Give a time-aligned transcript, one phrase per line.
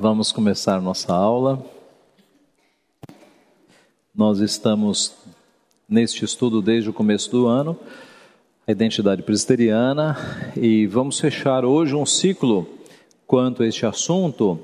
[0.00, 1.60] Vamos começar nossa aula.
[4.14, 5.12] Nós estamos
[5.88, 7.76] neste estudo desde o começo do ano,
[8.64, 10.16] a identidade presbiteriana,
[10.56, 12.64] e vamos fechar hoje um ciclo
[13.26, 14.60] quanto a este assunto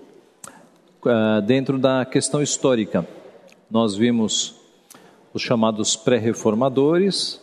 [1.05, 3.05] uh, dentro da questão histórica.
[3.69, 4.55] Nós vimos
[5.33, 7.41] os chamados pré-reformadores,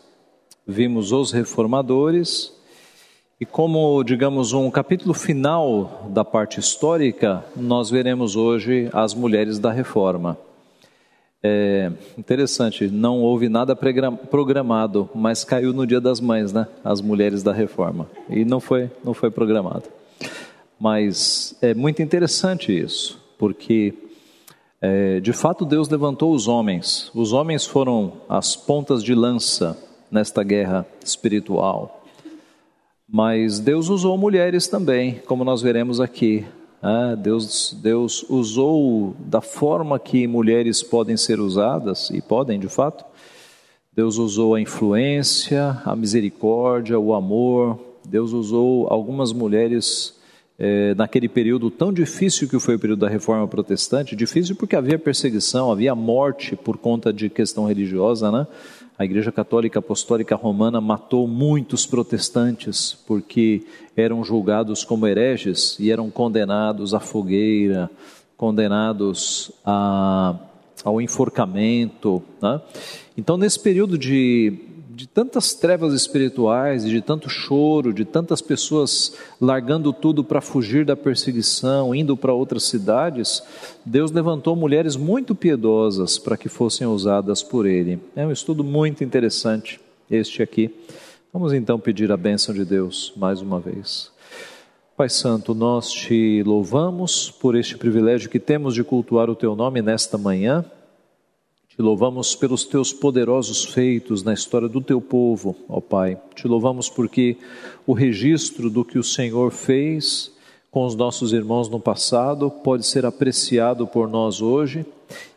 [0.66, 2.54] vimos os reformadores,
[3.42, 9.71] e como, digamos, um capítulo final da parte histórica, nós veremos hoje as mulheres da
[9.71, 10.38] reforma.
[11.42, 16.68] É interessante, não houve nada programado, mas caiu no Dia das Mães, né?
[16.84, 18.07] As mulheres da reforma.
[18.29, 19.86] E não foi, não foi programado.
[20.79, 23.92] Mas é muito interessante isso, porque
[24.79, 27.10] é, de fato Deus levantou os homens.
[27.15, 29.76] Os homens foram as pontas de lança
[30.12, 32.00] nesta guerra espiritual.
[33.14, 36.45] Mas Deus usou mulheres também, como nós veremos aqui.
[36.81, 43.04] Ah, Deus, Deus usou da forma que mulheres podem ser usadas, e podem de fato.
[43.94, 47.78] Deus usou a influência, a misericórdia, o amor.
[48.08, 50.17] Deus usou algumas mulheres
[50.64, 55.00] eh, naquele período tão difícil que foi o período da reforma protestante difícil porque havia
[55.00, 58.45] perseguição, havia morte por conta de questão religiosa, né?
[58.95, 63.64] a Igreja Católica Apostólica Romana matou muitos protestantes porque
[63.98, 67.89] eram julgados como hereges e eram condenados à fogueira,
[68.38, 70.36] condenados a,
[70.84, 72.22] ao enforcamento.
[72.39, 72.62] Né?
[73.17, 74.59] Então, nesse período de
[74.94, 80.95] de tantas trevas espirituais, de tanto choro, de tantas pessoas largando tudo para fugir da
[80.95, 83.42] perseguição, indo para outras cidades,
[83.86, 88.00] Deus levantou mulheres muito piedosas para que fossem usadas por Ele.
[88.16, 90.73] É um estudo muito interessante este aqui.
[91.31, 94.11] Vamos então pedir a bênção de Deus mais uma vez.
[94.98, 99.81] Pai Santo, nós te louvamos por este privilégio que temos de cultuar o Teu nome
[99.81, 100.66] nesta manhã.
[101.73, 106.20] Te louvamos pelos teus poderosos feitos na história do teu povo, ó Pai.
[106.36, 107.37] Te louvamos porque
[107.87, 110.33] o registro do que o Senhor fez
[110.70, 114.86] com os nossos irmãos no passado pode ser apreciado por nós hoje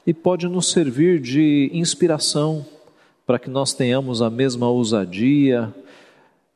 [0.05, 2.67] e pode nos servir de inspiração
[3.25, 5.73] para que nós tenhamos a mesma ousadia,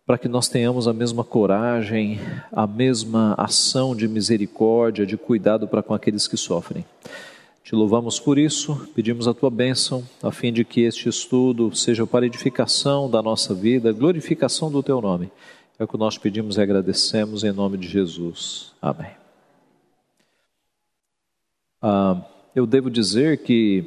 [0.05, 2.19] para que nós tenhamos a mesma coragem,
[2.51, 6.85] a mesma ação de misericórdia, de cuidado para com aqueles que sofrem.
[7.69, 12.07] Te louvamos por isso, pedimos a tua bênção, a fim de que este estudo seja
[12.07, 15.31] para edificação da nossa vida, glorificação do teu nome.
[15.79, 18.73] É o que nós pedimos e agradecemos em nome de Jesus.
[18.81, 19.11] Amém.
[21.83, 22.23] Ah,
[22.57, 23.85] eu devo dizer que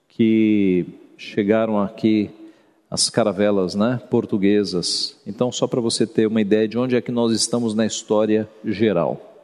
[0.08, 0.86] que
[1.16, 2.30] chegaram aqui
[2.90, 5.16] as caravelas né, portuguesas.
[5.26, 8.48] Então, só para você ter uma ideia de onde é que nós estamos na história
[8.64, 9.42] geral.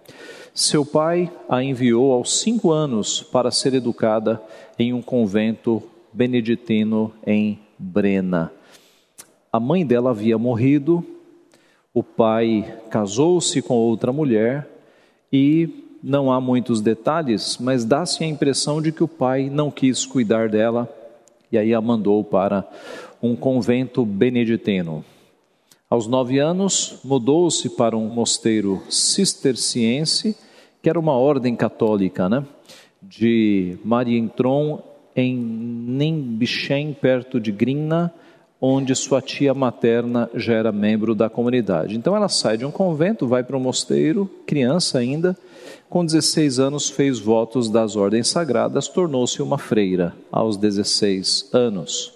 [0.54, 4.40] Seu pai a enviou aos cinco anos para ser educada
[4.78, 5.82] em um convento
[6.12, 8.52] beneditino em Brena.
[9.52, 11.04] A mãe dela havia morrido,
[11.92, 14.68] o pai casou-se com outra mulher
[15.32, 20.06] e não há muitos detalhes, mas dá-se a impressão de que o pai não quis
[20.06, 20.88] cuidar dela
[21.50, 22.64] e aí a mandou para
[23.20, 25.04] um convento beneditino.
[25.88, 30.36] Aos nove anos, mudou-se para um mosteiro cisterciense,
[30.80, 32.46] que era uma ordem católica, né?
[33.02, 34.82] de Marientron,
[35.16, 38.12] em Nimbichem, perto de Grinna,
[38.60, 41.96] onde sua tia materna já era membro da comunidade.
[41.96, 45.36] Então ela sai de um convento, vai para um mosteiro, criança ainda,
[45.88, 52.12] com 16 anos fez votos das ordens sagradas, tornou-se uma freira aos 16 anos.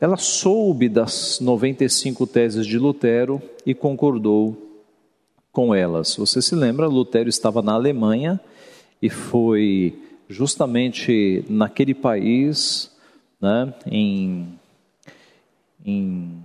[0.00, 4.56] Ela soube das 95 teses de Lutero e concordou
[5.52, 6.16] com elas.
[6.16, 8.40] Você se lembra, Lutero estava na Alemanha
[9.00, 9.94] e foi
[10.28, 12.90] justamente naquele país,
[13.40, 14.48] né, em,
[15.84, 16.42] em,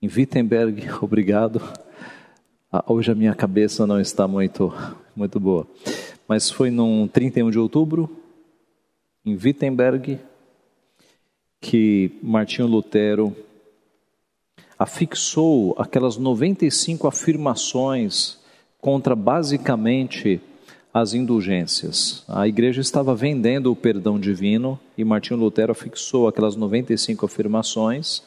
[0.00, 1.60] em Wittenberg, obrigado.
[2.72, 4.72] Ah, hoje a minha cabeça não está muito,
[5.14, 5.66] muito boa,
[6.26, 8.10] mas foi num 31 de outubro,
[9.24, 10.18] em Wittenberg,
[11.60, 13.34] que Martinho Lutero
[14.78, 18.38] afixou aquelas 95 afirmações
[18.80, 20.40] contra basicamente
[20.94, 22.22] as indulgências.
[22.28, 28.22] A igreja estava vendendo o perdão divino e Martinho Lutero afixou aquelas 95 afirmações.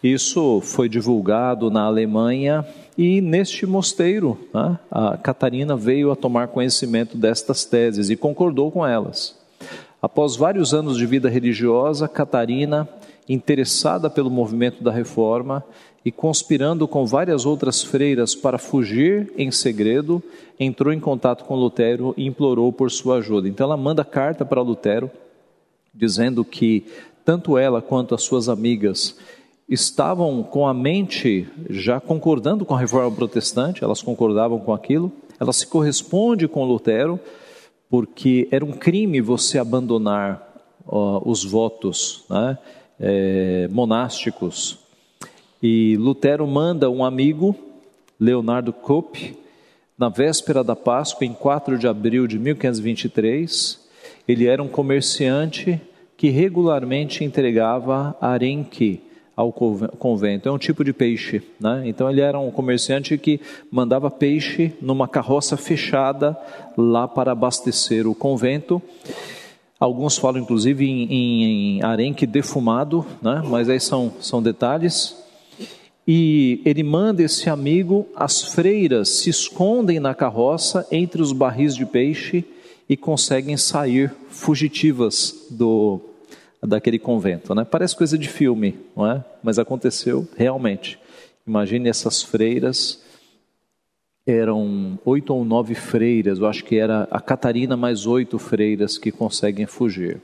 [0.00, 2.64] Isso foi divulgado na Alemanha
[2.96, 8.86] e neste mosteiro, né, a Catarina veio a tomar conhecimento destas teses e concordou com
[8.86, 9.34] elas.
[10.00, 12.88] Após vários anos de vida religiosa, Catarina,
[13.28, 15.64] interessada pelo movimento da reforma
[16.04, 20.22] e conspirando com várias outras freiras para fugir em segredo,
[20.58, 23.48] entrou em contato com Lutero e implorou por sua ajuda.
[23.48, 25.10] Então ela manda carta para Lutero
[25.92, 26.86] dizendo que
[27.24, 29.16] tanto ela quanto as suas amigas
[29.68, 35.52] estavam com a mente já concordando com a reforma protestante, elas concordavam com aquilo, ela
[35.52, 37.18] se corresponde com Lutero,
[37.90, 40.44] porque era um crime você abandonar
[40.86, 42.56] os votos né,
[43.00, 44.78] é, monásticos.
[45.62, 47.56] E Lutero manda um amigo,
[48.18, 49.36] Leonardo Kopp,
[49.98, 53.86] na véspera da Páscoa, em 4 de abril de 1523.
[54.28, 55.80] Ele era um comerciante
[56.16, 59.02] que regularmente entregava arenque
[59.36, 60.48] ao convento.
[60.48, 61.82] É um tipo de peixe, né?
[61.84, 63.38] Então ele era um comerciante que
[63.70, 66.36] mandava peixe numa carroça fechada
[66.76, 68.80] lá para abastecer o convento.
[69.78, 71.44] Alguns falam inclusive em, em,
[71.78, 73.42] em arenque defumado, né?
[73.44, 75.16] Mas aí são, são detalhes.
[76.08, 81.84] E ele manda esse amigo, as freiras se escondem na carroça entre os barris de
[81.84, 82.44] peixe
[82.88, 86.00] e conseguem sair fugitivas do
[86.62, 87.64] daquele convento, né?
[87.64, 89.24] Parece coisa de filme, não é?
[89.42, 90.98] Mas aconteceu realmente.
[91.46, 93.00] Imagine essas freiras,
[94.26, 99.12] eram oito ou nove freiras, eu acho que era a Catarina mais oito freiras que
[99.12, 100.20] conseguem fugir.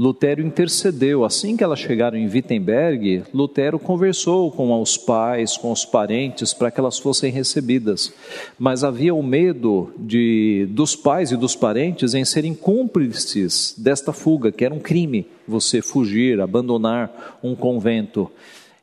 [0.00, 1.26] Lutero intercedeu.
[1.26, 6.70] Assim que elas chegaram em Wittenberg, Lutero conversou com os pais, com os parentes, para
[6.70, 8.10] que elas fossem recebidas.
[8.58, 14.50] Mas havia o medo de, dos pais e dos parentes em serem cúmplices desta fuga,
[14.50, 18.30] que era um crime, você fugir, abandonar um convento.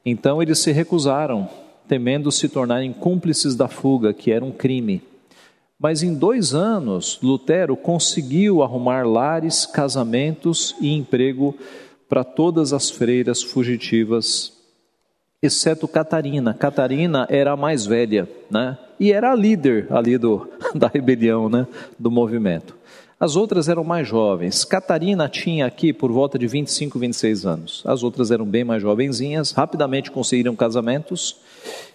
[0.05, 1.49] Então eles se recusaram,
[1.87, 5.01] temendo se tornarem cúmplices da fuga, que era um crime.
[5.79, 11.55] Mas em dois anos, Lutero conseguiu arrumar lares, casamentos e emprego
[12.09, 14.53] para todas as freiras fugitivas,
[15.41, 16.53] exceto Catarina.
[16.53, 18.77] Catarina era a mais velha, né?
[18.99, 21.67] E era a líder ali do, da rebelião, né?
[21.99, 22.76] Do movimento.
[23.19, 24.63] As outras eram mais jovens.
[24.63, 27.83] Catarina tinha aqui por volta de 25, 26 anos.
[27.85, 31.37] As outras eram bem mais jovenzinhas, rapidamente conseguiram casamentos.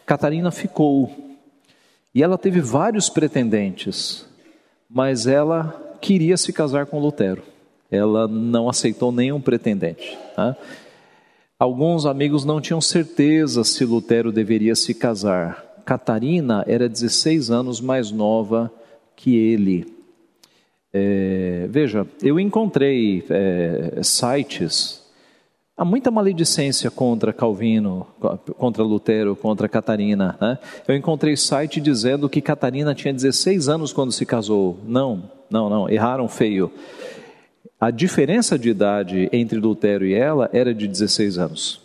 [0.05, 1.33] Catarina ficou
[2.15, 4.27] e ela teve vários pretendentes,
[4.91, 7.43] mas ela queria se casar com Lutero.
[7.91, 10.19] Ela não aceitou nenhum pretendente.
[10.35, 10.57] Tá?
[11.59, 15.65] Alguns amigos não tinham certeza se Lutero deveria se casar.
[15.85, 18.73] Catarina era 16 anos mais nova
[19.15, 19.92] que ele.
[20.93, 25.03] É, veja, eu encontrei é, sites
[25.83, 28.07] Há muita maledicência contra Calvino,
[28.57, 30.37] contra Lutero, contra Catarina.
[30.41, 30.59] Né?
[30.87, 34.79] Eu encontrei site dizendo que Catarina tinha 16 anos quando se casou.
[34.87, 36.71] Não, não, não, erraram feio.
[37.81, 41.81] A diferença de idade entre Lutero e ela era de 16 anos.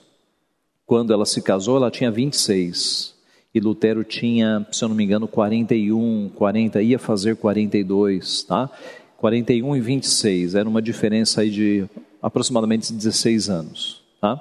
[0.85, 3.15] Quando ela se casou, ela tinha 26.
[3.57, 8.69] E Lutero tinha, se eu não me engano, 41, 40, ia fazer 42, tá?
[9.17, 11.85] 41 e 26, era uma diferença aí de
[12.21, 14.03] aproximadamente 16 anos.
[14.21, 14.39] Tá?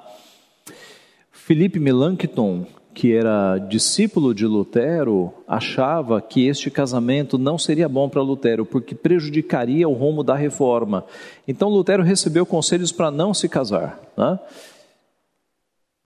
[1.31, 8.21] Felipe Melanchthon, que era discípulo de Lutero, achava que este casamento não seria bom para
[8.21, 11.05] Lutero, porque prejudicaria o rumo da reforma.
[11.47, 13.99] Então Lutero recebeu conselhos para não se casar.
[14.15, 14.39] Né?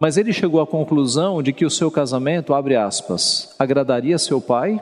[0.02, 4.82] Mas ele chegou à conclusão de que o seu casamento, abre aspas, agradaria seu pai,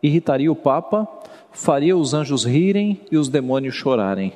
[0.00, 1.08] irritaria o Papa,
[1.50, 4.32] faria os anjos rirem e os demônios chorarem.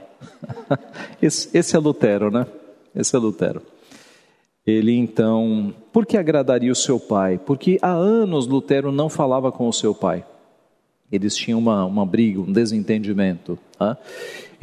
[1.23, 2.49] esse, esse é Lutero, né?
[2.93, 3.63] Esse é Lutero.
[4.67, 7.39] Ele então, por que agradaria o seu pai?
[7.39, 10.25] Porque há anos Lutero não falava com o seu pai.
[11.13, 13.57] Eles tinham uma, uma briga, um desentendimento.
[13.79, 13.97] Tá?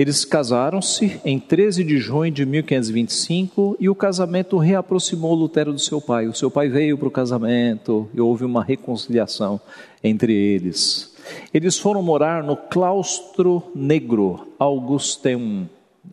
[0.02, 6.02] Eles casaram-se em 13 de junho de 1525 e o casamento reaproximou Lutero do seu
[6.02, 6.28] pai.
[6.28, 9.62] O seu pai veio para o casamento e houve uma reconciliação
[10.04, 11.16] entre eles.
[11.54, 15.68] Eles foram morar no Claustro Negro, Augusteum.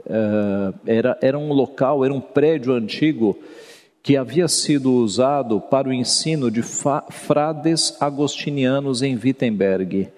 [0.04, 3.38] Uh, era, era um local, era um prédio antigo
[4.02, 10.08] que havia sido usado para o ensino de frades agostinianos em Wittenberg.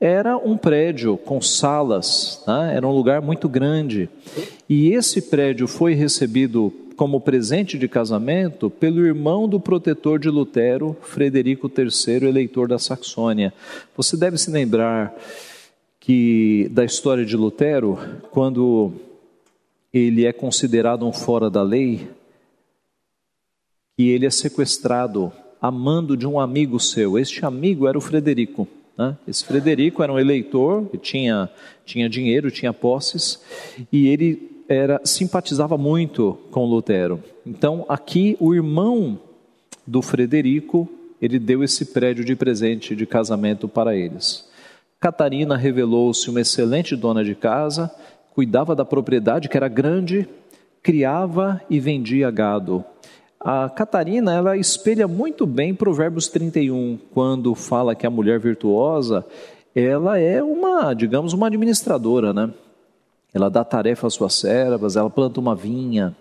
[0.00, 2.74] Era um prédio com salas, né?
[2.74, 4.08] era um lugar muito grande.
[4.66, 10.96] E esse prédio foi recebido como presente de casamento pelo irmão do protetor de Lutero,
[11.02, 13.52] Frederico III, eleitor da Saxônia.
[13.94, 15.14] Você deve se lembrar
[15.98, 17.98] que da história de Lutero,
[18.30, 18.92] quando
[19.92, 22.08] ele é considerado um fora da lei,
[23.98, 25.30] e ele é sequestrado
[25.60, 27.18] amando de um amigo seu.
[27.18, 28.66] Este amigo era o Frederico.
[29.00, 29.16] Né?
[29.26, 31.48] Esse Frederico era um eleitor, tinha,
[31.86, 33.40] tinha dinheiro, tinha posses,
[33.90, 37.18] e ele era simpatizava muito com Lutero.
[37.46, 39.18] Então, aqui, o irmão
[39.86, 40.86] do Frederico,
[41.20, 44.46] ele deu esse prédio de presente de casamento para eles.
[45.00, 47.90] Catarina revelou-se uma excelente dona de casa,
[48.34, 50.28] cuidava da propriedade que era grande,
[50.82, 52.84] criava e vendia gado.
[53.42, 59.24] A Catarina, ela espelha muito bem Provérbios 31, quando fala que a mulher virtuosa,
[59.74, 62.50] ela é uma, digamos, uma administradora, né?
[63.32, 66.14] Ela dá tarefa às suas servas, ela planta uma vinha.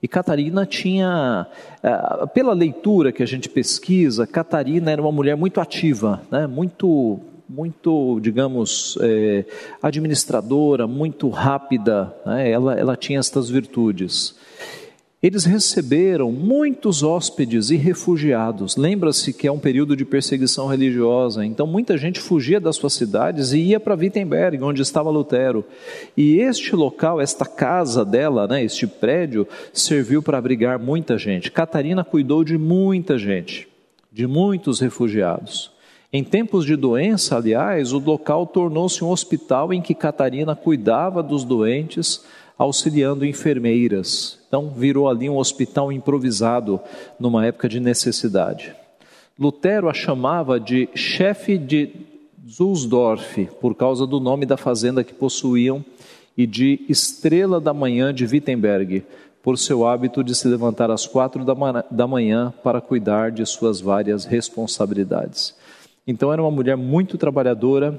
[0.00, 1.44] E Catarina tinha,
[1.82, 6.46] eh, pela leitura que a gente pesquisa, Catarina era uma mulher muito ativa, né?
[6.46, 9.44] muito, muito, digamos, é,
[9.82, 12.14] administradora, muito rápida.
[12.24, 12.48] Né?
[12.48, 14.36] Ela, ela tinha estas virtudes.
[15.22, 18.78] Eles receberam muitos hóspedes e refugiados.
[18.78, 23.52] Lembra-se que é um período de perseguição religiosa, então muita gente fugia das suas cidades
[23.52, 25.62] e ia para Wittenberg, onde estava Lutero.
[26.16, 31.52] E este local, esta casa dela, né, este prédio, serviu para abrigar muita gente.
[31.52, 33.68] Catarina cuidou de muita gente,
[34.10, 35.70] de muitos refugiados.
[36.10, 41.44] Em tempos de doença, aliás, o local tornou-se um hospital em que Catarina cuidava dos
[41.44, 42.24] doentes
[42.60, 44.38] auxiliando enfermeiras.
[44.46, 46.78] Então, virou ali um hospital improvisado
[47.18, 48.74] numa época de necessidade.
[49.38, 51.88] Lutero a chamava de chefe de
[52.46, 55.82] Zulsdorf, por causa do nome da fazenda que possuíam,
[56.36, 59.04] e de estrela da manhã de Wittenberg,
[59.42, 61.46] por seu hábito de se levantar às quatro
[61.90, 65.56] da manhã para cuidar de suas várias responsabilidades.
[66.06, 67.98] Então, era uma mulher muito trabalhadora,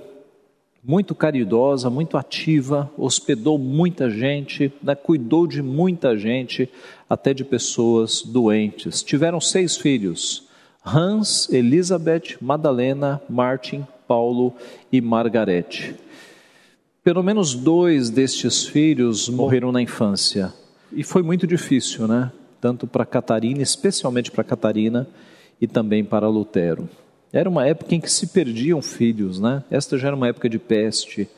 [0.84, 6.70] muito caridosa, muito ativa, hospedou muita gente, né, cuidou de muita gente,
[7.10, 9.04] até de pessoas doentes.
[9.04, 10.48] Tiveram seis filhos:
[10.86, 14.54] Hans, Elizabeth, Madalena, Martin, Paulo
[14.92, 15.96] e Margarete.
[17.04, 20.54] Pelo menos dois destes filhos morreram na infância.
[20.92, 22.32] E foi muito difícil, né?
[22.60, 25.08] Tanto para Catarina, especialmente para Catarina,
[25.60, 26.90] e também para Lutero.
[27.34, 29.64] Era uma época em que se perdiam filhos, né?
[29.72, 31.30] Esta já era uma época de peste.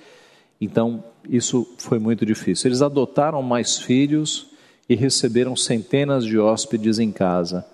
[0.60, 2.70] Então, isso foi muito difícil.
[2.70, 4.48] Eles adotaram mais filhos
[4.90, 7.66] e receberam centenas de hóspedes em casa.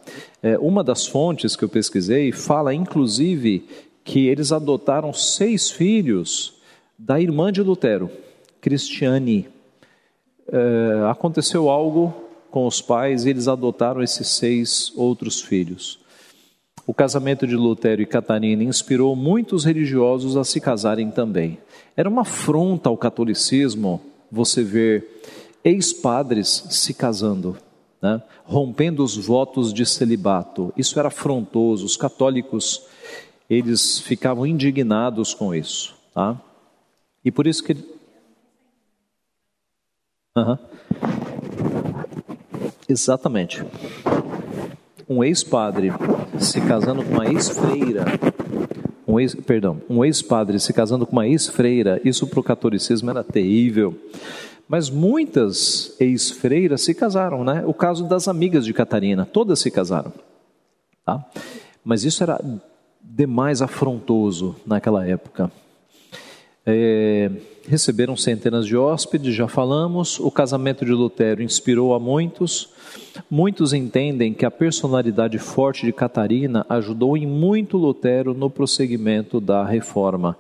[0.43, 3.65] É, uma das fontes que eu pesquisei fala, inclusive,
[4.03, 6.53] que eles adotaram seis filhos
[6.97, 8.09] da irmã de Lutero,
[8.59, 9.47] Cristiane.
[10.51, 12.13] É, aconteceu algo
[12.51, 15.99] com os pais e eles adotaram esses seis outros filhos.
[16.89, 21.59] O casamento de Lutero e Catarina inspirou muitos religiosos a se casarem também.
[21.95, 25.21] Era uma afronta ao catolicismo você ver
[25.63, 27.55] ex-padres se casando,
[28.01, 28.23] né?
[28.43, 30.73] rompendo os votos de celibato.
[30.75, 31.85] Isso era afrontoso.
[31.85, 32.81] Os católicos
[33.47, 36.41] eles ficavam indignados com isso, tá?
[37.23, 37.77] E por isso que
[40.35, 40.57] uhum.
[42.87, 43.63] exatamente
[45.09, 45.91] um ex-padre
[46.37, 48.05] se casando com uma ex-freira,
[49.07, 53.23] um ex, perdão, um ex-padre se casando com uma ex-freira, isso para o catolicismo era
[53.23, 53.97] terrível.
[54.67, 57.63] Mas muitas ex-freiras se casaram, né?
[57.65, 60.13] O caso das amigas de Catarina, todas se casaram.
[61.03, 61.25] Tá?
[61.83, 62.39] Mas isso era
[63.01, 65.51] demais afrontoso naquela época.
[66.71, 67.31] É,
[67.67, 70.19] receberam centenas de hóspedes, já falamos.
[70.19, 72.69] O casamento de Lutero inspirou a muitos.
[73.29, 79.63] Muitos entendem que a personalidade forte de Catarina ajudou em muito Lutero no prosseguimento da
[79.63, 80.37] reforma.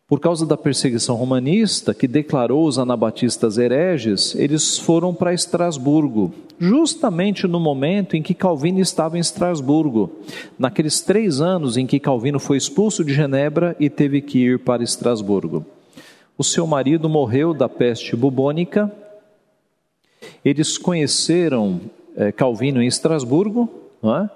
[0.06, 7.49] Por causa da perseguição romanista, que declarou os anabatistas hereges, eles foram para Estrasburgo, justamente
[7.49, 10.12] no momento em que Calvino estava em Estrasburgo,
[10.56, 14.84] naqueles três anos em que Calvino foi expulso de Genebra e teve que ir para
[14.84, 15.66] Estrasburgo.
[16.38, 18.90] O seu marido morreu da peste bubônica.
[20.44, 21.80] Eles conheceram
[22.36, 23.68] Calvino em Estrasburgo,
[24.02, 24.30] é?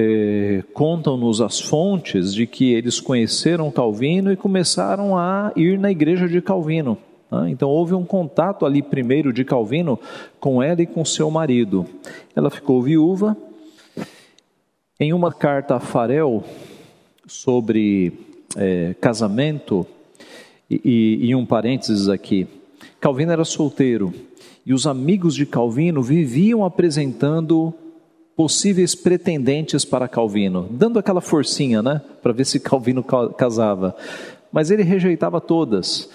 [0.00, 6.28] É, contam-nos as fontes de que eles conheceram Calvino e começaram a ir na igreja
[6.28, 6.96] de Calvino.
[7.32, 7.50] É?
[7.50, 9.98] Então houve um contato ali primeiro de Calvino
[10.38, 11.84] com ela e com seu marido.
[12.36, 13.36] Ela ficou viúva.
[15.00, 16.44] Em uma carta a Farel
[17.26, 18.12] sobre
[18.56, 19.84] é, casamento,
[20.70, 22.46] e, e, e um parênteses aqui,
[23.00, 24.12] Calvino era solteiro
[24.68, 27.72] e os amigos de Calvino viviam apresentando
[28.36, 33.96] possíveis pretendentes para Calvino, dando aquela forcinha, né, para ver se Calvino casava.
[34.52, 36.10] Mas ele rejeitava todas.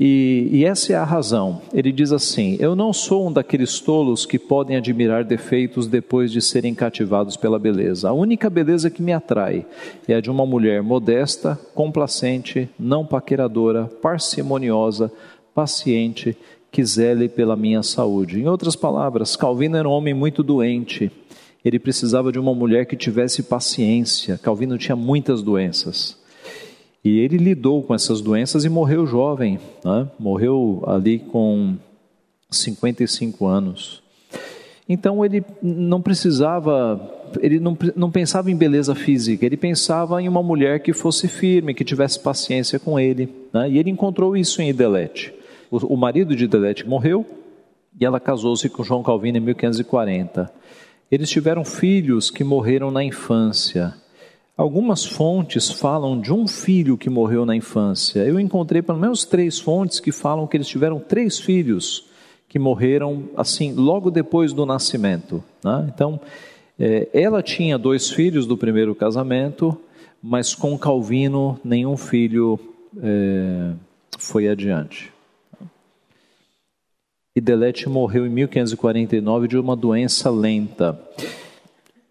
[0.00, 1.60] E, e, essa é a razão.
[1.72, 6.40] Ele diz assim: Eu não sou um daqueles tolos que podem admirar defeitos depois de
[6.40, 8.08] serem cativados pela beleza.
[8.08, 9.66] A única beleza que me atrai
[10.06, 15.10] é a de uma mulher modesta, complacente, não paqueradora, parcimoniosa,
[15.54, 16.36] paciente
[16.70, 18.40] que zele pela minha saúde.
[18.40, 21.10] Em outras palavras, Calvino era um homem muito doente.
[21.64, 24.38] Ele precisava de uma mulher que tivesse paciência.
[24.38, 26.16] Calvino tinha muitas doenças.
[27.04, 29.58] E ele lidou com essas doenças e morreu jovem.
[29.84, 30.08] Né?
[30.18, 31.76] Morreu ali com
[32.50, 34.02] 55 anos.
[34.88, 36.98] Então ele não precisava,
[37.40, 41.74] ele não, não pensava em beleza física, ele pensava em uma mulher que fosse firme,
[41.74, 43.28] que tivesse paciência com ele.
[43.52, 43.70] Né?
[43.70, 45.34] E ele encontrou isso em Idelete.
[45.70, 47.26] O, o marido de Delete morreu
[47.98, 50.52] e ela casou-se com João Calvino em 1540.
[51.10, 53.94] Eles tiveram filhos que morreram na infância.
[54.56, 58.20] Algumas fontes falam de um filho que morreu na infância.
[58.20, 62.06] Eu encontrei pelo menos três fontes que falam que eles tiveram três filhos
[62.48, 65.42] que morreram assim logo depois do nascimento.
[65.62, 65.90] Né?
[65.94, 66.20] Então,
[66.78, 69.78] é, ela tinha dois filhos do primeiro casamento,
[70.22, 72.58] mas com Calvino nenhum filho
[73.02, 73.72] é,
[74.18, 75.17] foi adiante
[77.38, 81.00] e Delete morreu em 1549 de uma doença lenta.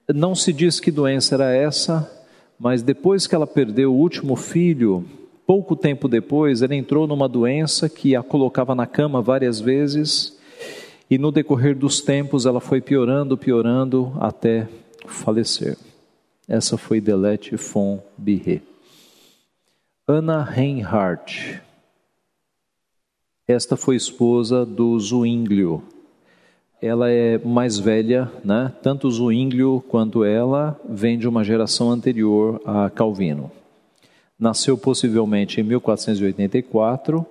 [0.07, 2.09] Não se diz que doença era essa,
[2.57, 5.03] mas depois que ela perdeu o último filho,
[5.45, 10.37] pouco tempo depois, ela entrou numa doença que a colocava na cama várias vezes,
[11.11, 14.65] e no decorrer dos tempos ela foi piorando, piorando até
[15.07, 15.77] falecer.
[16.47, 18.61] Essa foi Delete von Birre.
[20.07, 21.66] Anna Reinhardt
[23.47, 25.81] esta foi esposa do Zuínglio.
[26.81, 28.73] Ela é mais velha, né?
[28.83, 33.49] Tanto Zuínglio quanto ela vem de uma geração anterior a Calvino.
[34.37, 37.25] Nasceu possivelmente em 1484,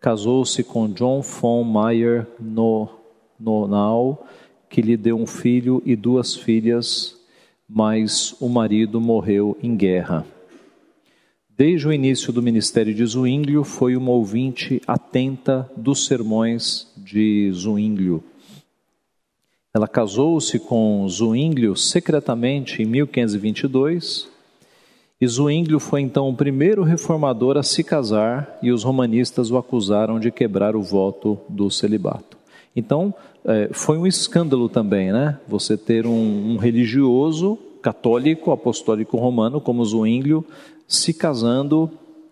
[0.00, 2.26] casou-se com John von Meyer
[3.38, 4.26] Nonau,
[4.68, 7.16] que lhe deu um filho e duas filhas,
[7.68, 10.26] mas o marido morreu em guerra.
[11.56, 18.24] Desde o início do ministério de Zwinglio, foi uma ouvinte atenta dos sermões de Zwinglio.
[19.72, 24.28] Ela casou-se com Zwinglio secretamente em 1522
[25.20, 30.18] e Zwinglio foi então o primeiro reformador a se casar e os romanistas o acusaram
[30.18, 32.36] de quebrar o voto do celibato.
[32.74, 33.14] Então,
[33.44, 35.38] é, foi um escândalo também, né?
[35.46, 40.44] Você ter um, um religioso católico, apostólico romano, como Zwinglio,
[40.86, 41.90] se casando,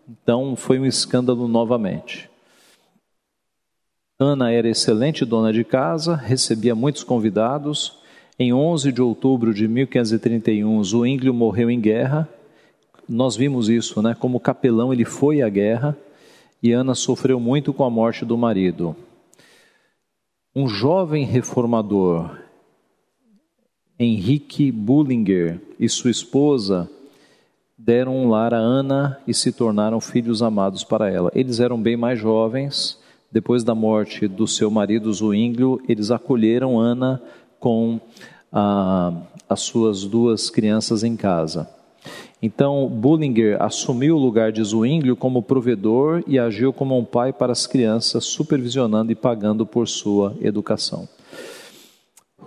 [0.08, 2.30] então foi um escândalo novamente.
[4.18, 7.98] Ana era excelente dona de casa, recebia muitos convidados.
[8.38, 12.28] Em 11 de outubro de 1531, Zwinglio morreu em guerra.
[13.08, 14.14] Nós vimos isso, né?
[14.18, 15.96] Como capelão, ele foi à guerra
[16.62, 18.94] e Ana sofreu muito com a morte do marido.
[20.54, 22.38] Um jovem reformador,
[23.98, 26.88] Henrique Bullinger, e sua esposa
[27.84, 31.32] deram um lar a Ana e se tornaram filhos amados para ela.
[31.34, 32.98] Eles eram bem mais jovens.
[33.30, 37.20] Depois da morte do seu marido Zwinglio, eles acolheram Ana
[37.58, 37.98] com
[38.52, 39.12] ah,
[39.48, 41.68] as suas duas crianças em casa.
[42.40, 47.52] Então, Bullinger assumiu o lugar de Zwinglio como provedor e agiu como um pai para
[47.52, 51.08] as crianças, supervisionando e pagando por sua educação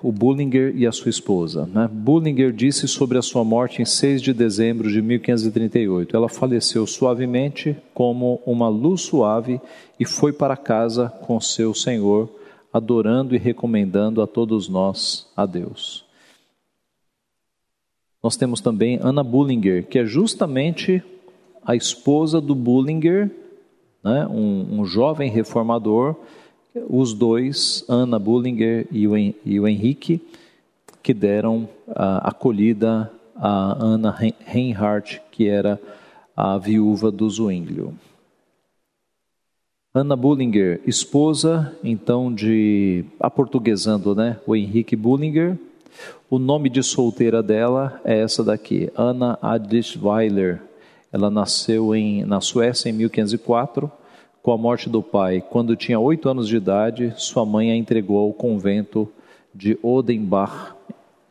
[0.06, 1.66] o Bullinger e a sua esposa.
[1.66, 1.90] Né?
[1.92, 6.16] Bullinger disse sobre a sua morte em 6 de dezembro de 1538.
[6.16, 9.60] Ela faleceu suavemente, como uma luz suave,
[10.00, 12.30] e foi para casa com seu Senhor,
[12.72, 16.06] adorando e recomendando a todos nós a Deus.
[18.22, 21.02] Nós temos também Ana Bullinger, que é justamente
[21.66, 23.32] a esposa do Bullinger,
[24.04, 24.28] né?
[24.28, 26.16] um, um jovem reformador
[26.90, 30.22] os dois, Ana Bullinger e o, Henrique,
[31.02, 34.12] que deram a acolhida a Ana
[34.46, 35.80] Reinhardt, que era
[36.36, 37.94] a viúva do Zwinglio.
[39.94, 45.58] Ana Bullinger, esposa, então, de, aportuguesando, né, o Henrique Bullinger.
[46.30, 50.62] O nome de solteira dela é essa daqui, Ana Adlisweiler.
[51.14, 53.90] Ela nasceu em, na Suécia em 1504
[54.46, 58.20] com a morte do pai, quando tinha oito anos de idade, sua mãe a entregou
[58.20, 59.12] ao convento
[59.52, 60.76] de Odenbach,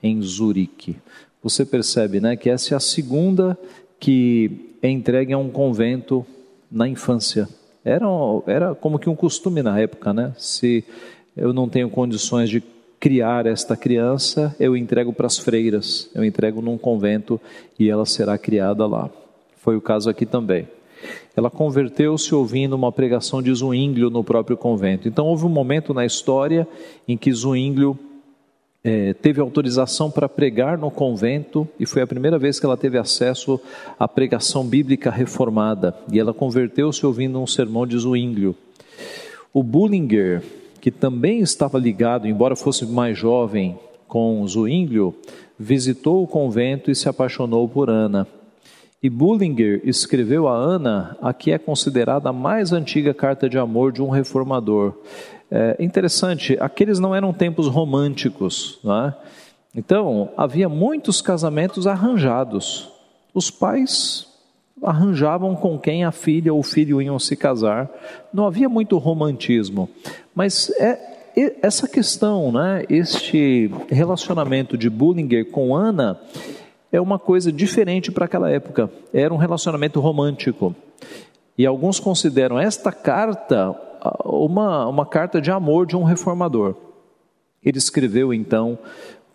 [0.02, 0.96] em Zurique.
[1.40, 3.56] Você percebe né, que essa é a segunda
[4.00, 6.26] que é entregue a um convento
[6.68, 7.48] na infância.
[7.84, 8.04] Era,
[8.48, 10.32] era como que um costume na época, né?
[10.36, 10.82] Se
[11.36, 12.64] eu não tenho condições de
[12.98, 17.40] criar esta criança, eu entrego para as freiras, eu entrego num convento
[17.78, 19.08] e ela será criada lá.
[19.58, 20.66] Foi o caso aqui também.
[21.36, 25.08] Ela converteu-se ouvindo uma pregação de Zwinglio no próprio convento.
[25.08, 26.66] Então houve um momento na história
[27.06, 27.98] em que Zwinglio
[28.84, 32.98] é, teve autorização para pregar no convento e foi a primeira vez que ela teve
[32.98, 33.58] acesso
[33.98, 35.94] à pregação bíblica reformada.
[36.12, 38.54] E ela converteu-se ouvindo um sermão de Zwinglio.
[39.52, 40.42] O Bullinger,
[40.80, 45.14] que também estava ligado, embora fosse mais jovem, com Zwinglio,
[45.58, 48.26] visitou o convento e se apaixonou por Ana.
[49.04, 53.92] E Bullinger escreveu a Ana a que é considerada a mais antiga carta de amor
[53.92, 54.94] de um reformador.
[55.50, 59.14] É interessante, aqueles não eram tempos românticos, não é?
[59.76, 62.88] então havia muitos casamentos arranjados.
[63.34, 64.26] Os pais
[64.82, 67.90] arranjavam com quem a filha ou o filho iam se casar.
[68.32, 69.86] Não havia muito romantismo,
[70.34, 70.98] mas é
[71.60, 72.84] essa questão, né?
[72.88, 76.18] Este relacionamento de Bullinger com Ana
[76.94, 78.88] é uma coisa diferente para aquela época.
[79.12, 80.72] Era um relacionamento romântico.
[81.58, 83.74] E alguns consideram esta carta
[84.24, 86.76] uma, uma carta de amor de um reformador.
[87.64, 88.78] Ele escreveu então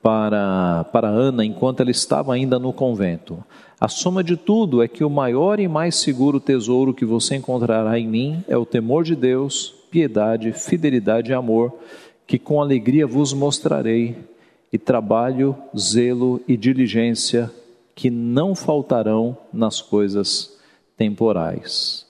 [0.02, 3.44] para, para Ana enquanto ela estava ainda no convento.
[3.78, 8.00] A soma de tudo é que o maior e mais seguro tesouro que você encontrará
[8.00, 11.74] em mim é o temor de Deus, piedade, fidelidade e amor,
[12.26, 14.16] que com alegria vos mostrarei
[14.72, 17.52] e trabalho, zelo e diligência
[17.96, 20.58] que não faltarão nas coisas
[20.96, 22.08] temporais.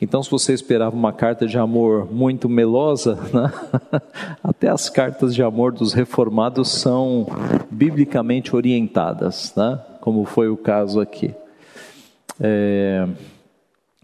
[0.00, 3.52] Então, se você esperava uma carta de amor muito melosa, né?
[4.42, 7.26] até as cartas de amor dos reformados são
[7.70, 9.80] biblicamente orientadas, né?
[10.00, 11.34] como foi o caso aqui.
[12.40, 13.08] É,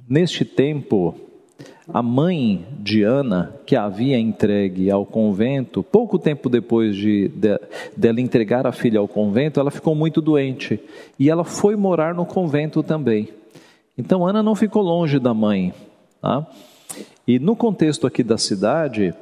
[0.08, 1.14] neste tempo,
[1.92, 7.60] a mãe de Ana, que havia entregue ao convento, pouco tempo depois de, de,
[7.96, 10.80] dela entregar a filha ao convento, ela ficou muito doente
[11.18, 13.28] e ela foi morar no convento também.
[13.96, 15.74] Então Ana não ficou longe da mãe.
[16.20, 16.46] Tá?
[17.28, 19.14] E no contexto aqui da cidade,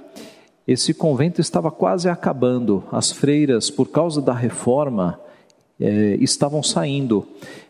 [0.66, 2.84] esse convento estava quase acabando.
[2.92, 5.20] As freiras, por causa da reforma,
[5.80, 7.26] eh, estavam saindo.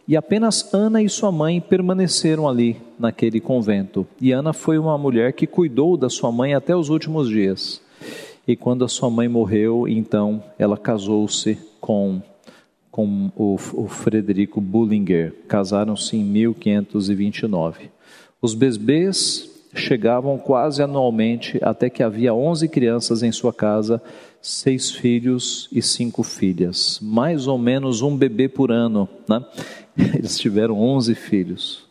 [0.07, 4.07] E apenas Ana e sua mãe permaneceram ali, naquele convento.
[4.21, 7.81] E Ana foi uma mulher que cuidou da sua mãe até os últimos dias.
[8.47, 12.21] E quando a sua mãe morreu, então ela casou-se com,
[12.91, 15.33] com o, o Frederico Bullinger.
[15.47, 17.91] Casaram-se em 1529.
[18.41, 24.03] Os bebês chegavam quase anualmente, até que havia 11 crianças em sua casa,
[24.41, 26.99] seis filhos e cinco filhas.
[27.01, 29.09] Mais ou menos um bebê por ano.
[29.29, 29.43] Né?
[30.15, 31.87] Eles tiveram 11 filhos.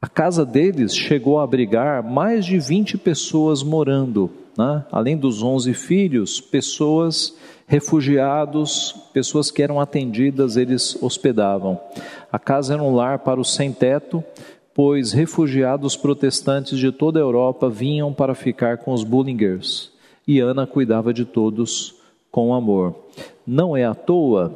[0.00, 4.30] A casa deles chegou a abrigar mais de 20 pessoas morando.
[4.58, 4.84] Né?
[4.90, 11.80] Além dos 11 filhos, pessoas refugiados, pessoas que eram atendidas, eles hospedavam.
[12.30, 14.22] A casa era um lar para os sem-teto,
[14.74, 19.90] pois refugiados protestantes de toda a Europa vinham para ficar com os Bullingers,
[20.26, 21.94] e Ana cuidava de todos
[22.30, 22.94] com amor.
[23.46, 24.54] Não é à toa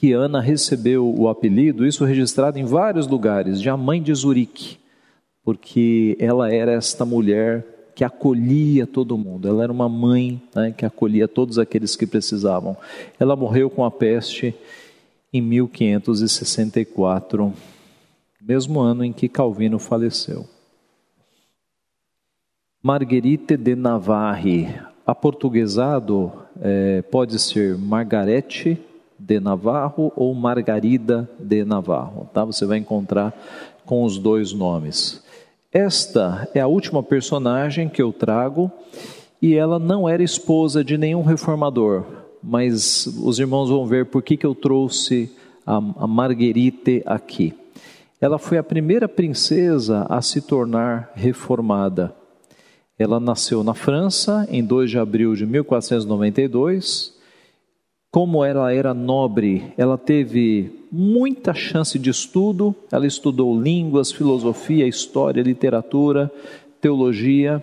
[0.00, 4.78] que Ana recebeu o apelido, isso registrado em vários lugares, de a mãe de Zurique,
[5.44, 10.86] porque ela era esta mulher que acolhia todo mundo, ela era uma mãe né, que
[10.86, 12.78] acolhia todos aqueles que precisavam.
[13.18, 14.54] Ela morreu com a peste
[15.30, 17.52] em 1564
[18.40, 20.48] mesmo ano em que Calvino faleceu.
[22.82, 24.74] Marguerite de Navarre,
[25.06, 28.80] aportuguesado é, pode ser Margarete
[29.20, 32.44] de Navarro ou Margarida de Navarro, tá?
[32.44, 33.34] Você vai encontrar
[33.84, 35.22] com os dois nomes.
[35.70, 38.70] Esta é a última personagem que eu trago
[39.40, 42.04] e ela não era esposa de nenhum reformador,
[42.42, 45.30] mas os irmãos vão ver por que, que eu trouxe
[45.66, 47.54] a, a Marguerite aqui.
[48.20, 52.14] Ela foi a primeira princesa a se tornar reformada.
[52.98, 57.19] Ela nasceu na França em 2 de abril de 1492.
[58.12, 62.74] Como ela era nobre, ela teve muita chance de estudo.
[62.90, 66.28] Ela estudou línguas, filosofia, história, literatura,
[66.80, 67.62] teologia.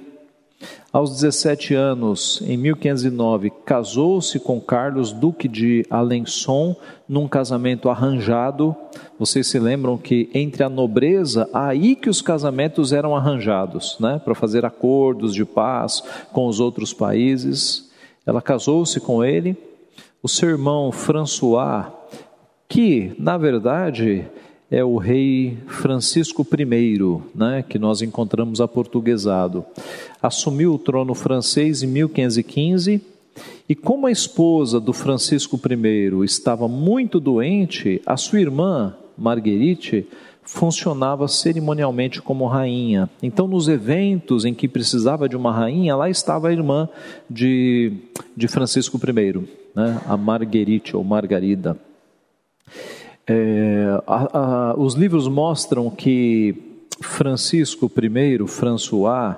[0.91, 6.77] Aos 17 anos, em 1509, casou-se com Carlos, duque de Alençon,
[7.09, 8.73] num casamento arranjado.
[9.19, 14.33] Vocês se lembram que entre a nobreza, aí que os casamentos eram arranjados, né, para
[14.33, 17.91] fazer acordos de paz com os outros países.
[18.25, 19.57] Ela casou-se com ele.
[20.21, 21.91] O seu irmão François,
[22.67, 24.25] que na verdade
[24.69, 26.99] é o rei Francisco I,
[27.35, 29.63] né, que nós encontramos aportuguesado.
[30.21, 32.99] Assumiu o trono francês em 1515
[33.69, 40.07] e, como a esposa do Francisco I estava muito doente, a sua irmã, Marguerite,
[40.47, 43.09] funcionava cerimonialmente como rainha.
[43.21, 46.87] Então, nos eventos em que precisava de uma rainha, lá estava a irmã
[47.29, 47.91] de,
[48.35, 51.77] de Francisco I, né, a Marguerite ou Margarida.
[53.27, 56.55] É, a, a, os livros mostram que
[57.01, 59.35] Francisco I, François,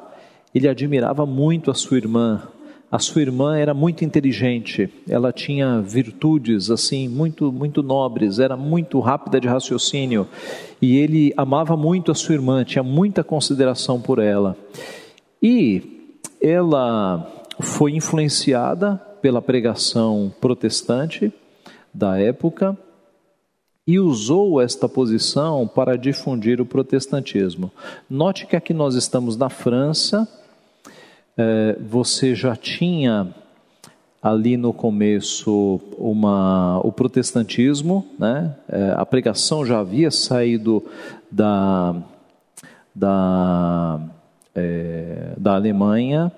[0.54, 2.44] ele admirava muito a sua irmã.
[2.92, 9.00] A sua irmã era muito inteligente, ela tinha virtudes assim muito muito nobres, era muito
[9.00, 10.28] rápida de raciocínio
[10.82, 14.58] e ele amava muito a sua irmã, tinha muita consideração por ela.
[15.42, 21.32] E ela foi influenciada pela pregação protestante
[21.94, 22.76] da época
[23.86, 27.72] e usou esta posição para difundir o protestantismo.
[28.10, 30.28] Note que aqui nós estamos na França,
[31.80, 33.34] você já tinha
[34.22, 38.54] ali no começo uma, o protestantismo, né?
[38.68, 40.84] É, a pregação já havia saído
[41.32, 41.96] da,
[42.94, 44.02] da,
[44.54, 46.32] é, da Alemanha,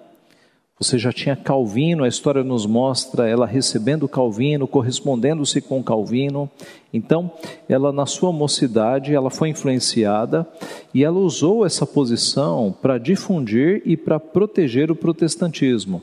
[0.82, 6.50] você já tinha Calvino, a história nos mostra ela recebendo Calvino, correspondendo-se com Calvino.
[6.92, 7.32] Então,
[7.70, 10.46] ela na sua mocidade, ela foi influenciada
[10.92, 16.02] e ela usou essa posição para difundir e para proteger o protestantismo.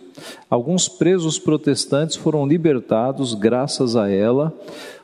[0.49, 4.57] Alguns presos protestantes foram libertados graças a ela.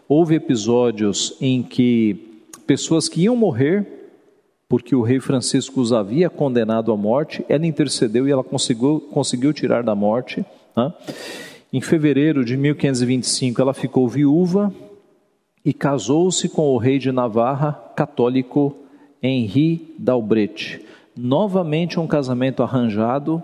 [0.08, 4.03] Houve episódios em que pessoas que iam morrer
[4.68, 9.52] porque o rei Francisco os havia condenado à morte, ela intercedeu e ela conseguiu, conseguiu
[9.52, 10.44] tirar da morte.
[10.76, 10.92] Né?
[11.72, 14.72] Em fevereiro de 1525, ela ficou viúva
[15.64, 18.76] e casou-se com o rei de Navarra, católico
[19.22, 20.80] Henri d'Albret.
[21.16, 23.42] Novamente um casamento arranjado,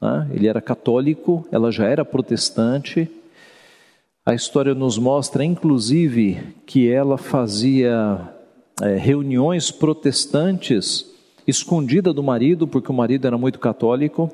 [0.00, 0.28] né?
[0.32, 3.10] ele era católico, ela já era protestante.
[4.24, 8.35] A história nos mostra, inclusive, que ela fazia
[8.82, 11.06] é, reuniões protestantes
[11.46, 14.30] escondida do marido, porque o marido era muito católico,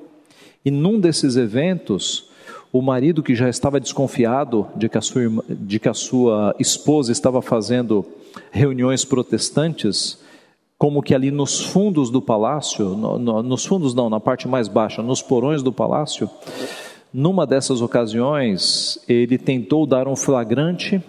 [0.64, 2.30] e num desses eventos,
[2.72, 7.12] o marido que já estava desconfiado de que a sua, de que a sua esposa
[7.12, 8.04] estava fazendo
[8.50, 10.18] reuniões protestantes,
[10.78, 14.68] como que ali nos fundos do palácio, no, no, nos fundos não, na parte mais
[14.68, 16.28] baixa, nos porões do palácio,
[17.12, 21.02] numa dessas ocasiões, ele tentou dar um flagrante,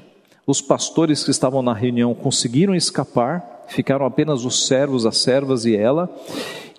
[0.45, 5.75] os pastores que estavam na reunião conseguiram escapar, ficaram apenas os servos, as servas e
[5.75, 6.13] ela,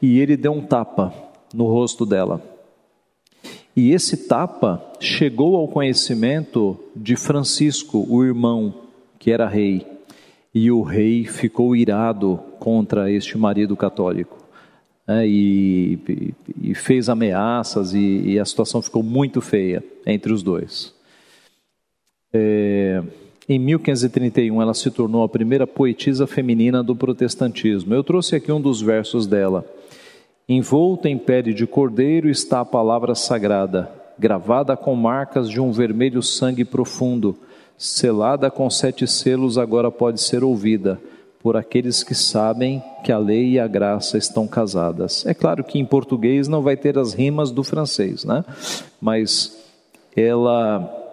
[0.02, 1.14] e ele deu um tapa
[1.52, 2.42] no rosto dela.
[3.76, 8.72] E esse tapa chegou ao conhecimento de Francisco, o irmão,
[9.18, 9.84] que era rei.
[10.54, 14.38] E o rei ficou irado contra este marido católico.
[15.06, 15.98] É, e,
[16.62, 20.94] e, fez ameaças, e, e, a situação ficou muito feia entre os dois.
[22.32, 23.02] É,
[23.48, 27.94] em 1531, ela se tornou a primeira poetisa feminina do protestantismo.
[27.94, 29.64] Eu trouxe aqui um dos versos dela.
[30.48, 36.22] Envolta em pele de cordeiro está a palavra sagrada, gravada com marcas de um vermelho
[36.22, 37.36] sangue profundo,
[37.76, 41.00] selada com sete selos, agora pode ser ouvida
[41.42, 45.26] por aqueles que sabem que a lei e a graça estão casadas.
[45.26, 48.42] É claro que em português não vai ter as rimas do francês, né?
[48.98, 49.54] Mas
[50.16, 51.03] ela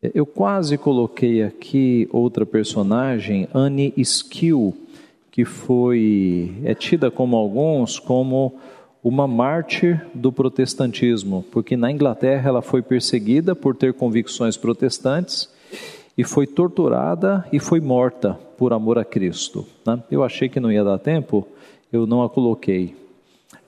[0.00, 4.72] Eu quase coloquei aqui outra personagem, Anne Skill,
[5.32, 8.56] que foi é tida como alguns como
[9.02, 15.50] uma mártir do protestantismo, porque na Inglaterra ela foi perseguida por ter convicções protestantes
[16.16, 19.66] e foi torturada e foi morta por amor a Cristo.
[19.84, 20.00] Né?
[20.10, 21.46] Eu achei que não ia dar tempo,
[21.92, 22.94] eu não a coloquei.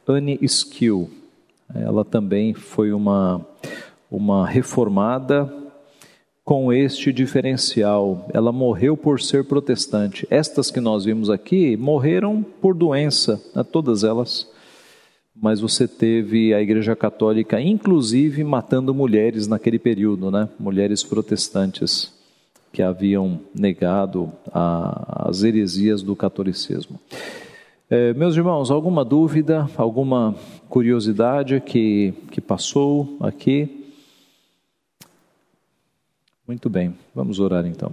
[0.07, 1.11] Anne Skill,
[1.75, 3.44] ela também foi uma,
[4.11, 5.53] uma reformada
[6.44, 8.29] com este diferencial.
[8.33, 10.27] Ela morreu por ser protestante.
[10.31, 13.64] Estas que nós vimos aqui morreram por doença, né?
[13.64, 14.53] todas elas
[15.44, 20.48] mas você teve a Igreja Católica, inclusive, matando mulheres naquele período, né?
[20.59, 22.11] Mulheres protestantes
[22.72, 26.98] que haviam negado a, as heresias do catolicismo.
[27.90, 30.35] É, meus irmãos, alguma dúvida, alguma
[30.66, 33.92] curiosidade que, que passou aqui?
[36.48, 37.92] Muito bem, vamos orar então.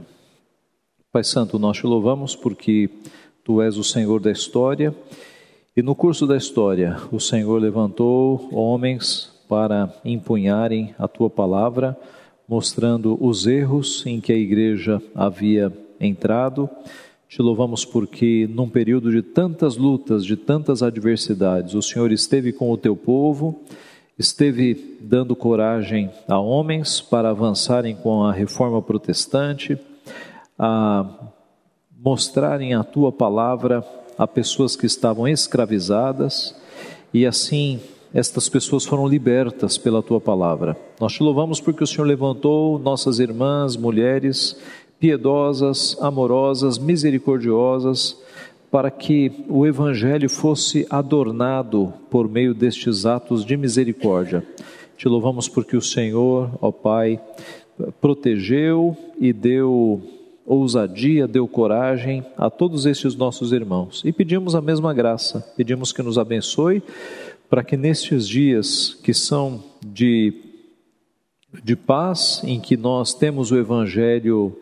[1.11, 2.89] Pai Santo, nós te louvamos porque
[3.43, 4.95] tu és o Senhor da história
[5.73, 11.97] e no curso da história, o Senhor levantou homens para empunharem a tua palavra,
[12.45, 16.69] mostrando os erros em que a igreja havia entrado.
[17.29, 22.69] Te louvamos porque, num período de tantas lutas, de tantas adversidades, o Senhor esteve com
[22.69, 23.61] o teu povo,
[24.19, 29.79] esteve dando coragem a homens para avançarem com a reforma protestante,
[30.59, 31.31] a
[31.97, 33.81] mostrarem a tua palavra
[34.21, 36.55] a pessoas que estavam escravizadas
[37.11, 37.79] e assim
[38.13, 40.77] estas pessoas foram libertas pela tua palavra.
[40.99, 44.55] Nós te louvamos porque o Senhor levantou nossas irmãs, mulheres
[44.99, 48.15] piedosas, amorosas, misericordiosas,
[48.69, 54.45] para que o evangelho fosse adornado por meio destes atos de misericórdia.
[54.97, 57.19] Te louvamos porque o Senhor, ó Pai,
[57.99, 59.99] protegeu e deu
[60.53, 64.01] ousadia, deu coragem a todos estes nossos irmãos.
[64.03, 66.83] E pedimos a mesma graça, pedimos que nos abençoe
[67.49, 70.33] para que nestes dias que são de,
[71.63, 74.57] de paz, em que nós temos o Evangelho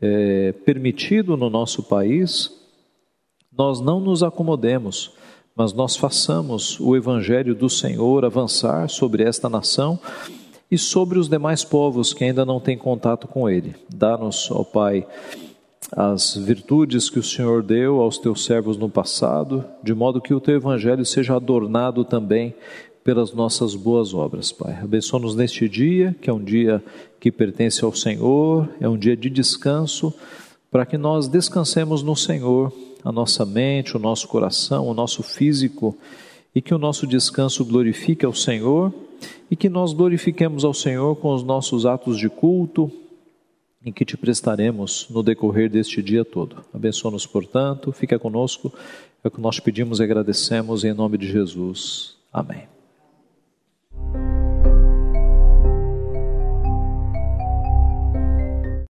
[0.00, 2.50] é, permitido no nosso país,
[3.56, 5.12] nós não nos acomodemos,
[5.56, 9.98] mas nós façamos o Evangelho do Senhor avançar sobre esta nação
[10.74, 13.76] e sobre os demais povos que ainda não têm contato com Ele.
[13.88, 15.06] Dá-nos, ó Pai,
[15.92, 20.40] as virtudes que o Senhor deu aos teus servos no passado, de modo que o
[20.40, 22.52] teu Evangelho seja adornado também
[23.04, 24.76] pelas nossas boas obras, Pai.
[24.82, 26.82] Abençoa-nos neste dia, que é um dia
[27.20, 30.12] que pertence ao Senhor, é um dia de descanso,
[30.72, 32.72] para que nós descansemos no Senhor,
[33.04, 35.96] a nossa mente, o nosso coração, o nosso físico,
[36.52, 38.92] e que o nosso descanso glorifique ao Senhor
[39.50, 42.90] e que nós glorifiquemos ao Senhor com os nossos atos de culto,
[43.84, 46.64] em que te prestaremos no decorrer deste dia todo.
[46.72, 48.72] Abençoa-nos, portanto, fica conosco,
[49.22, 52.16] é o que nós pedimos e agradecemos em nome de Jesus.
[52.32, 52.73] Amém.